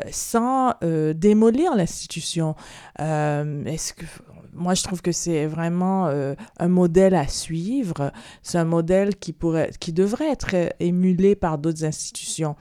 [0.10, 0.73] sans
[1.13, 2.56] démolir l'institution.
[2.97, 4.06] Est-ce que
[4.54, 8.12] moi, je trouve que c'est vraiment euh, un modèle à suivre.
[8.44, 12.56] C'est un modèle qui, pourrait, qui devrait être émulé par d'autres institutions.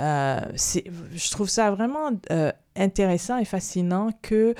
[0.00, 4.54] Euh, je trouve ça vraiment euh, intéressant et fascinant que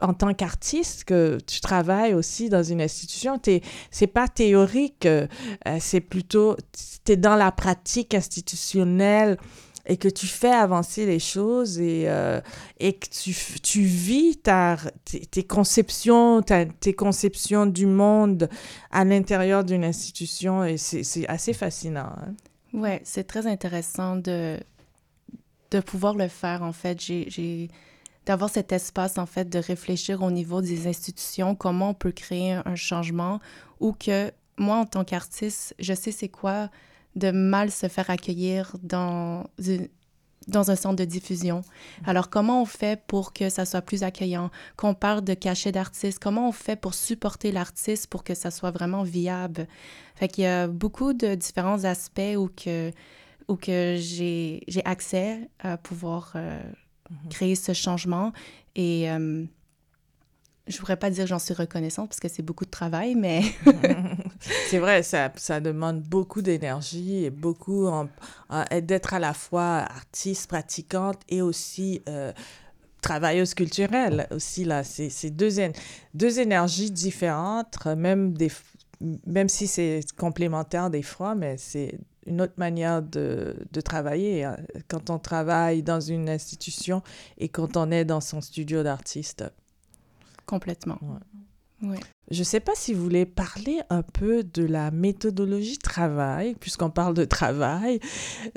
[0.00, 3.60] en tant qu'artiste que tu travailles aussi dans une institution, ce
[3.92, 5.06] c'est pas théorique,
[5.78, 6.56] c'est plutôt,
[7.04, 9.38] tu es dans la pratique institutionnelle
[9.86, 12.40] et que tu fais avancer les choses et, euh,
[12.78, 18.48] et que tu, tu vis ta, tes, conceptions, tes conceptions du monde
[18.90, 22.12] à l'intérieur d'une institution et c'est assez fascinant.
[22.16, 22.34] Hein?
[22.72, 24.58] Oui, c'est très intéressant de,
[25.72, 27.00] de pouvoir le faire en fait.
[27.00, 27.68] J'ai
[28.24, 32.52] d'avoir cet espace en fait de réfléchir au niveau des institutions, comment on peut créer
[32.52, 33.40] un changement
[33.80, 36.70] ou que moi en tant qu'artiste, je sais c'est quoi
[37.16, 39.44] de mal se faire accueillir dans,
[40.48, 41.58] dans un centre de diffusion.
[41.58, 42.10] Mm.
[42.10, 44.50] Alors, comment on fait pour que ça soit plus accueillant?
[44.76, 48.70] Qu'on parle de cachet d'artiste, comment on fait pour supporter l'artiste pour que ça soit
[48.70, 49.66] vraiment viable?
[50.14, 52.90] Fait qu'il y a beaucoup de différents aspects où que,
[53.48, 56.62] où que j'ai accès à pouvoir euh,
[57.10, 57.28] mm-hmm.
[57.28, 58.32] créer ce changement.
[58.74, 59.44] Et euh,
[60.66, 63.42] je pourrais pas dire j'en suis reconnaissante parce que c'est beaucoup de travail, mais...
[64.70, 65.28] c'est vrai, ça,
[65.60, 67.88] demande beaucoup d'énergie et beaucoup
[68.82, 72.32] d'être à la fois artiste, pratiquante et aussi euh,
[73.00, 74.28] travailleuse culturelle.
[74.30, 75.60] Aussi, là, c'est deux,
[76.38, 78.36] énergies différentes, même,
[79.48, 84.56] si c'est complémentaire des fois, mais c'est une autre manière de, de, travailler hein.
[84.86, 87.02] quand on travaille dans une institution
[87.36, 89.44] et quand on est dans son studio d'artiste.
[90.46, 90.98] Complètement.
[91.82, 92.00] Ouais.
[92.32, 96.88] Je ne sais pas si vous voulez parler un peu de la méthodologie travail, puisqu'on
[96.88, 98.00] parle de travail,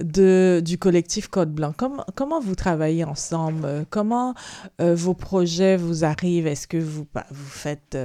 [0.02, 1.74] de, du collectif Code Blanc.
[2.16, 3.86] Comment, vous travaillez ensemble?
[3.90, 4.34] Comment
[4.80, 6.48] euh, vos projets vous arrivent?
[6.48, 7.98] Est-ce que vous, bah, vous faites,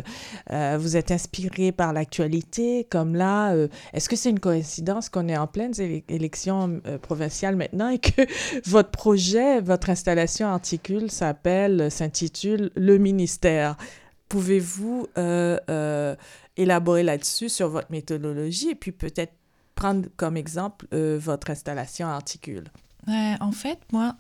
[0.50, 2.88] euh, vous êtes inspiré par l'actualité?
[2.90, 5.72] Comme là, euh, est-ce que c'est une coïncidence qu'on est en pleine
[6.08, 8.22] élection provinciale maintenant et que
[8.68, 13.76] votre projet, votre installation articule s'appelle, s'intitule Le ministère?
[14.30, 16.14] Pouvez-vous euh, euh,
[16.56, 19.32] élaborer là-dessus sur votre méthodologie et puis peut-être
[19.74, 22.64] prendre comme exemple euh, votre installation articule?
[23.08, 24.14] en fait, moi,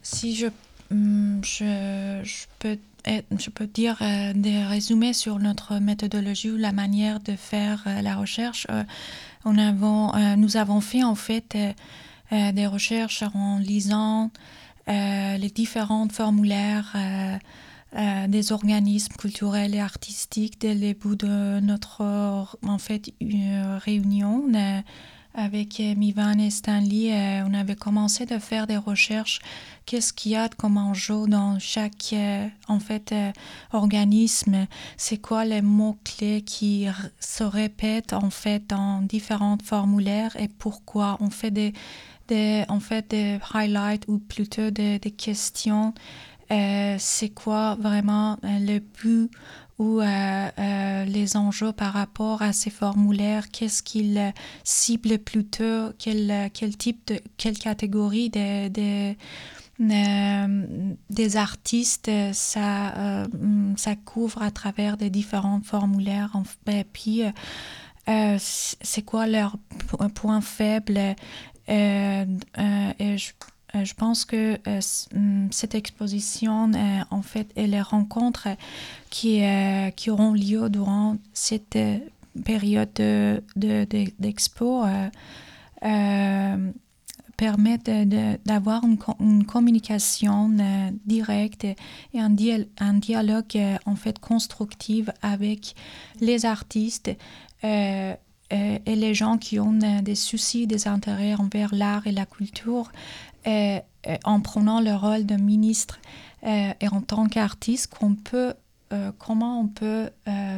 [0.00, 0.46] si je,
[0.90, 3.98] mm, je, je, peux, je peux dire
[4.34, 8.66] des résumés sur notre méthodologie ou la manière de faire la recherche,
[9.44, 11.54] on avons, nous avons fait en fait
[12.30, 14.30] des recherches en lisant
[14.86, 16.96] les différents formulaires
[17.94, 22.02] euh, des organismes culturels et artistiques dès le début de notre
[22.66, 23.12] en fait
[23.84, 24.50] réunion
[25.34, 27.42] avec Mivan et Stanley.
[27.44, 29.40] on avait commencé de faire des recherches.
[29.86, 33.32] Qu'est-ce qu'il y a comme enjeu dans chaque euh, en fait euh,
[33.72, 34.66] organisme?
[34.96, 36.86] C'est quoi les mots clés qui
[37.20, 40.36] se répètent en fait dans différents formulaires?
[40.40, 41.18] Et pourquoi?
[41.20, 41.74] On fait des,
[42.28, 45.92] des en fait des highlights ou plutôt des questions
[46.54, 49.30] euh, c'est quoi vraiment euh, le but
[49.78, 54.32] ou euh, les enjeux par rapport à ces formulaires, qu'est-ce qu'ils
[54.62, 58.68] ciblent plutôt, quel, type quelle catégorie de,
[61.10, 63.26] des artistes ça,
[63.76, 66.30] ça couvre à travers des différents formulaires?
[66.68, 67.22] Et puis,
[68.06, 69.56] c'est quoi leur
[70.14, 71.16] point faible?
[73.82, 74.58] Je pense que
[75.14, 76.70] mm, cette exposition,
[77.10, 78.48] en fait, et les rencontres
[79.10, 79.42] qui,
[79.96, 81.78] qui auront lieu durant cette
[82.44, 82.92] période
[83.56, 84.84] d'expo
[85.82, 86.72] de,
[87.36, 87.90] permettent
[88.44, 88.82] d'avoir
[89.18, 90.50] une, communication
[91.04, 92.34] directe et un,
[92.78, 95.74] un dialogue en fait constructif avec
[96.20, 97.10] les artistes
[98.52, 102.26] euh, et les gens qui ont euh, des soucis, des intérêts envers l'art et la
[102.26, 106.00] culture, euh, en prenant le rôle de ministre
[106.44, 108.54] et en tant qu'artiste, qu'on peut,
[109.18, 110.10] comment on peut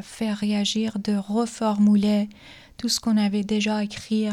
[0.03, 2.29] faire réagir, de reformuler
[2.77, 4.29] tout ce qu'on avait déjà écrit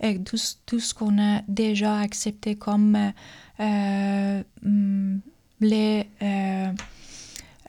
[0.00, 3.12] et tout, tout ce qu'on a déjà accepté comme
[3.58, 5.18] mm,
[5.60, 6.06] les,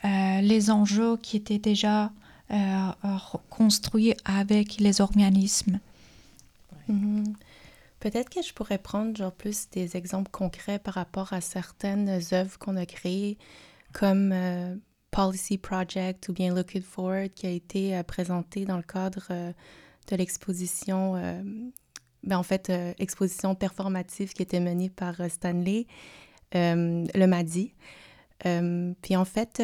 [0.04, 2.12] les enjeux qui étaient déjà
[2.50, 2.92] euh,
[3.50, 5.80] construit avec les organismes.
[6.88, 7.34] Mhm.
[8.00, 12.60] Peut-être que je pourrais prendre genre plus des exemples concrets par rapport à certaines œuvres
[12.60, 13.38] qu'on a créées,
[13.93, 14.76] comme euh,
[15.12, 19.28] Policy Project ou bien Look Forward, qui a été euh, présenté dans le cadre
[20.08, 21.16] de l'exposition,
[22.24, 25.86] ben en fait, exposition performative qui était menée par Stanley,
[26.54, 27.74] le MADI.
[29.02, 29.62] puis en fait,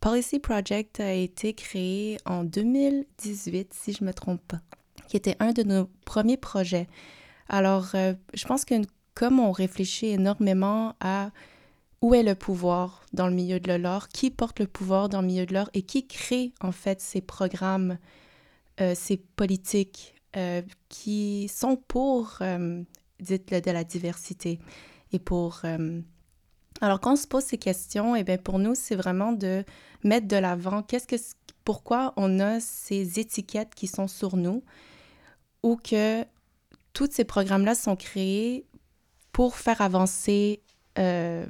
[0.00, 4.60] Policy Project a été créé en 2018, si je ne me trompe pas,
[5.08, 6.88] qui était un de nos premiers projets.
[7.50, 8.74] Alors, euh, je pense que
[9.14, 11.30] comme on réfléchit énormément à
[12.00, 15.26] où est le pouvoir dans le milieu de l'art, qui porte le pouvoir dans le
[15.26, 17.98] milieu de l'art et qui crée en fait ces programmes,
[18.80, 22.38] euh, ces politiques euh, qui sont pour,
[23.18, 24.60] dites-le, de la diversité
[25.12, 25.62] et pour
[26.80, 29.64] alors, quand on se pose ces questions, eh bien, pour nous, c'est vraiment de
[30.02, 31.16] mettre de l'avant qu'est-ce que,
[31.62, 34.64] pourquoi on a ces étiquettes qui sont sur nous
[35.62, 36.24] ou que
[36.92, 38.66] tous ces programmes-là sont créés
[39.32, 40.62] pour faire avancer
[40.98, 41.46] euh,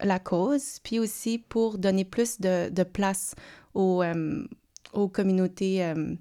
[0.00, 3.34] la cause, puis aussi pour donner plus de, place
[3.74, 4.46] aux, euh,
[4.92, 6.14] aux communautés euh,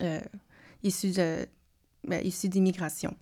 [0.00, 0.20] ben,
[0.82, 3.16] issues d'immigration.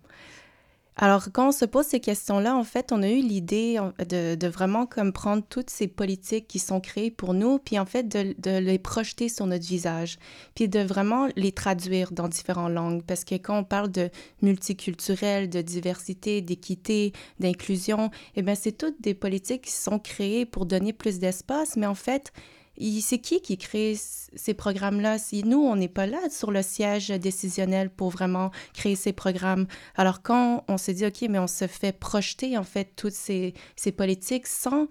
[1.03, 4.85] Alors, quand on se pose ces questions-là, en fait, on a eu l'idée de, vraiment
[4.85, 8.79] comme prendre toutes ces politiques qui sont créées pour nous, puis en fait de, les
[8.79, 10.19] projeter sur notre visage,
[10.55, 13.03] puis de vraiment les traduire dans différentes langues.
[13.03, 14.11] Parce que quand on parle de
[14.43, 20.67] multiculturel, de diversité, d'équité, d'inclusion, eh bien, c'est toutes des politiques qui sont créées pour
[20.67, 22.31] donner plus d'espace, mais en fait,
[23.01, 25.19] c'est qui qui crée ces programmes-là?
[25.19, 29.67] Si nous, on n'est pas là sur le siège décisionnel pour vraiment créer ces programmes?
[29.97, 33.55] Alors, quand on s'est dit, OK, mais on se fait projeter, en fait, toutes ces,
[33.77, 34.89] ces politiques sans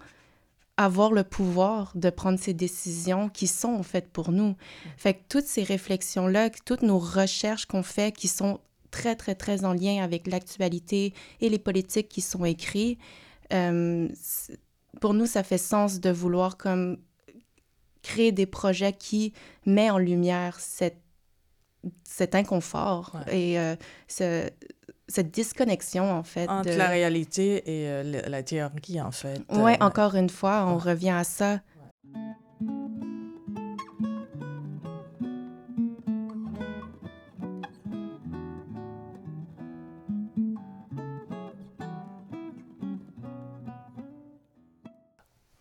[0.77, 4.55] avoir le pouvoir de prendre ces décisions qui sont, en fait, pour nous.
[4.95, 9.65] Fait que toutes ces réflexions-là, toutes nos recherches qu'on fait qui sont très, très, très
[9.65, 12.97] en lien avec l'actualité et les politiques qui sont écrites,
[13.51, 14.07] euh,
[15.01, 16.97] pour nous, ça fait sens de vouloir comme
[18.01, 19.33] créer des projets qui
[19.65, 21.01] mettent en lumière cette,
[22.03, 23.75] cet inconfort et euh,
[24.07, 24.49] ce,
[25.07, 26.47] cette disconnexion, en fait.
[26.47, 29.41] Entre la réalité et euh, la théorie, en fait.
[29.49, 31.59] Oui, euh, encore une fois, on revient à ça.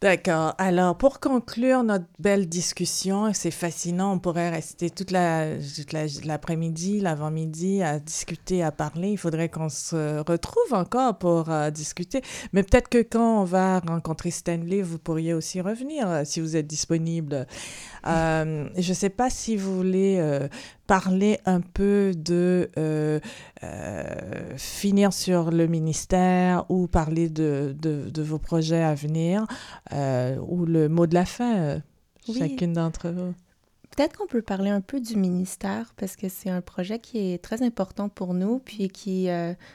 [0.01, 0.55] D'accord.
[0.59, 5.57] Alors, pour conclure notre belle discussion, c'est fascinant, on pourrait rester toute la,
[6.25, 9.11] l'après-midi, l'avant-midi à discuter, à parler.
[9.11, 12.23] Il faudrait qu'on se retrouve encore pour euh, discuter.
[12.53, 16.55] Mais peut-être que quand on va rencontrer Stanley, vous pourriez aussi revenir euh, si vous
[16.55, 17.49] êtes disponible.
[18.07, 20.49] Euh, je ne sais pas si vous voulez
[20.89, 23.21] parler un peu de euh,
[23.63, 29.47] euh, finir sur le ministère ou parler de, de, vos projets à venir
[29.93, 31.83] euh, ou le mot de la fin,
[32.27, 33.35] chacune d'entre vous.
[33.95, 37.43] Peut-être qu'on peut parler un peu du ministère parce que c'est un projet qui est
[37.43, 39.29] très important pour nous puis qui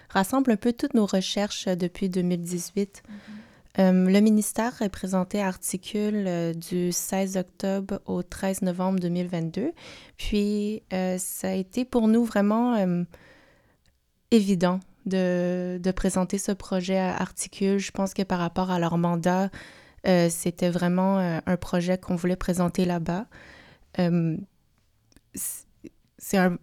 [0.09, 3.03] rassemble un peu toutes nos recherches depuis 2018.
[3.79, 9.71] Euh, le ministère est présenté à Articule euh, du 16 octobre au 13 novembre 2022.
[10.17, 13.03] Puis, euh, ça a été pour nous vraiment
[14.31, 17.79] évident de, présenter ce projet à Articule.
[17.79, 19.49] Je pense que par rapport à leur mandat,
[20.29, 23.25] c'était vraiment un projet qu'on voulait présenter là-bas.
[26.17, 26.57] c'est un,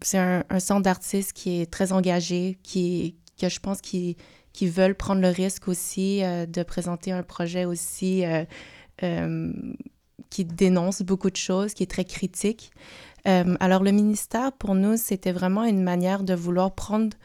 [0.58, 4.16] centre d'artistes qui est très engagé, qui, que je pense qui
[4.52, 8.44] qui veulent prendre le risque aussi euh, de présenter un projet aussi euh,
[9.02, 9.52] euh,
[10.28, 12.70] qui dénonce beaucoup de choses, qui est très critique.
[13.24, 17.16] alors le ministère, pour nous, c'était vraiment une manière de vouloir prendre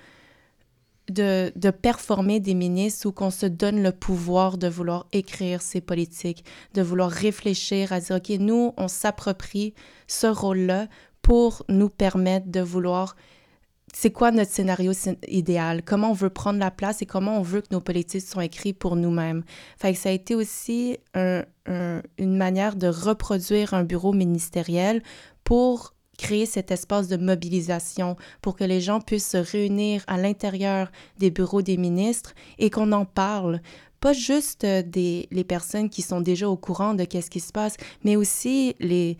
[1.09, 5.81] de, de, performer des ministres ou qu'on se donne le pouvoir de vouloir écrire ces
[5.81, 9.75] politiques, de vouloir réfléchir à dire, OK, nous, on s'approprie
[10.07, 10.87] ce rôle-là
[11.21, 13.15] pour nous permettre de vouloir
[13.97, 14.91] c'est quoi notre scénario
[15.29, 18.43] idéal, comment on veut prendre la place et comment on veut que nos politiques soient
[18.43, 19.45] écrites pour nous-mêmes?
[19.77, 25.01] Fait ça a été aussi une manière de reproduire un bureau ministériel
[25.45, 30.91] pour créer cet espace de mobilisation pour que les gens puissent se réunir à l'intérieur
[31.17, 33.61] des bureaux des ministres et qu'on en parle
[34.01, 37.77] pas juste des les personnes qui sont déjà au courant de qu'est-ce qui se passe,
[38.03, 39.17] mais aussi les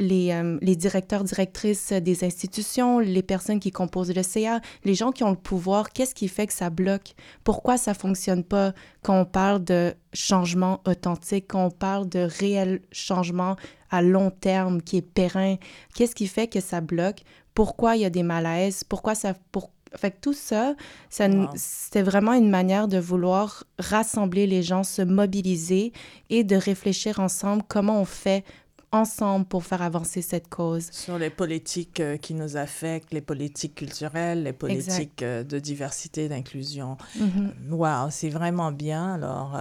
[0.00, 5.12] les, euh, les, directeurs, directrices des institutions, les personnes qui composent le CA, les gens
[5.12, 7.14] qui ont le pouvoir, qu'est-ce qui fait que ça bloque?
[7.44, 8.72] Pourquoi ça fonctionne pas
[9.02, 13.56] quand on parle de changement authentique, quand on parle de réel changement
[13.90, 15.56] à long terme qui est périn?
[15.94, 17.20] Qu'est-ce qui fait que ça bloque?
[17.54, 18.82] Pourquoi il y a des malaises?
[18.82, 19.34] Pourquoi ça...
[19.52, 19.70] Pour...
[19.96, 20.76] Fait que tout ça,
[21.08, 21.26] ça
[21.56, 25.92] c'était vraiment une manière de vouloir rassembler les gens, se mobiliser
[26.28, 28.44] et de réfléchir ensemble comment on fait
[28.92, 30.88] ensemble pour faire avancer cette cause.
[30.90, 36.28] Sur les politiques euh, qui nous affectent, les politiques culturelles, les politiques euh, de diversité,
[36.28, 36.96] d'inclusion.
[37.16, 37.70] Mm-hmm.
[37.70, 39.14] Wow, c'est vraiment bien.
[39.14, 39.56] Alors,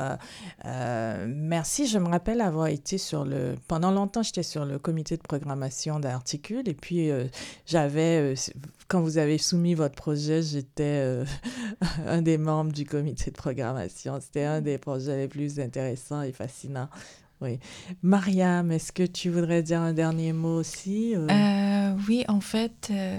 [0.66, 1.86] euh, merci.
[1.86, 3.56] Je me rappelle avoir été sur le...
[3.68, 7.12] Pendant longtemps, j'étais sur le comité de programmation d'Articule et puis
[7.66, 8.34] j'avais...
[8.88, 11.24] quand vous avez soumis votre projet, j'étais
[12.08, 14.20] un des membres du comité de programmation.
[14.22, 16.90] C'était un des projets les plus intéressants et fascinants
[17.42, 17.60] oui.
[18.04, 21.28] Mariam, est-ce que tu voudrais dire un dernier mot aussi euh?
[21.30, 23.18] Euh, Oui, en fait, euh,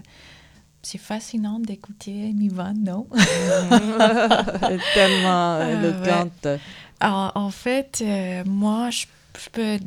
[0.82, 3.06] c'est fascinant d'écouter Nivan, non?
[4.94, 6.48] Tellement éloquente.
[7.00, 8.04] Alors, en fait,
[8.44, 9.06] moi, je,
[9.52, 9.78] peux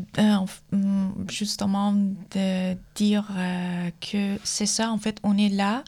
[1.29, 3.27] justement de dire
[4.01, 5.83] que c'est ça, en fait, on est là,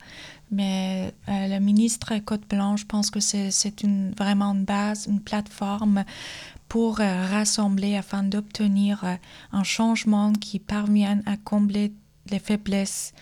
[0.52, 6.04] mais le ministre Côte Blanche, je pense que c'est une, vraiment une base, une plateforme
[6.68, 9.16] pour euh, rassembler afin d'obtenir euh,
[9.52, 11.94] un changement qui parvienne à combler
[12.30, 13.14] les faiblesses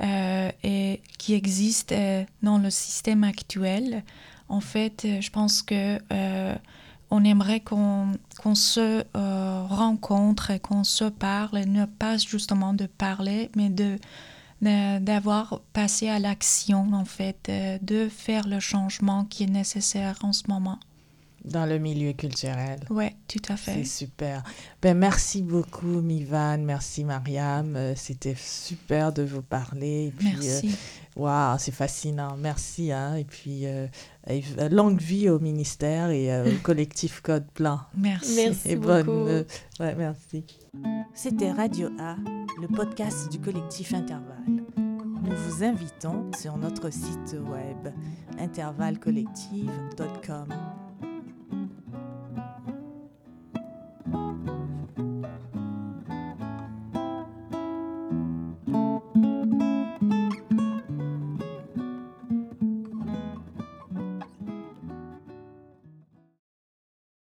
[0.00, 1.94] euh, et qui existent
[2.42, 4.04] dans le système actuel.
[4.48, 5.98] En fait, je pense que
[7.10, 8.14] on aimerait qu'on
[8.54, 13.98] se rencontre, qu'on se parle, ne pas justement de parler, mais de
[14.60, 20.44] d'avoir passé à l'action, en fait, de faire le changement qui est nécessaire en ce
[20.48, 20.80] moment.
[21.44, 22.80] Dans le milieu culturel.
[22.90, 23.72] Oui, tout à fait.
[23.72, 24.42] C'est super.
[24.82, 26.58] Ben, merci beaucoup, Mivan.
[26.58, 27.76] Merci, Mariam.
[27.76, 30.12] Euh, c'était super de vous parler.
[30.18, 30.68] puis, merci.
[30.68, 32.36] Euh, waouh, c'est fascinant.
[32.36, 32.90] Merci.
[32.92, 33.14] Hein.
[33.14, 33.86] Et puis, euh,
[34.70, 37.80] longue vie au ministère et au collectif Code Plan.
[37.96, 38.34] Merci.
[38.36, 39.28] Merci et beaucoup.
[39.80, 40.44] ouais, merci.
[41.14, 42.16] C'était Radio A,
[42.60, 44.64] le podcast du collectif Intervalle.
[44.76, 47.92] Nous vous invitons sur notre site web
[48.38, 50.87] intervallecollective.com.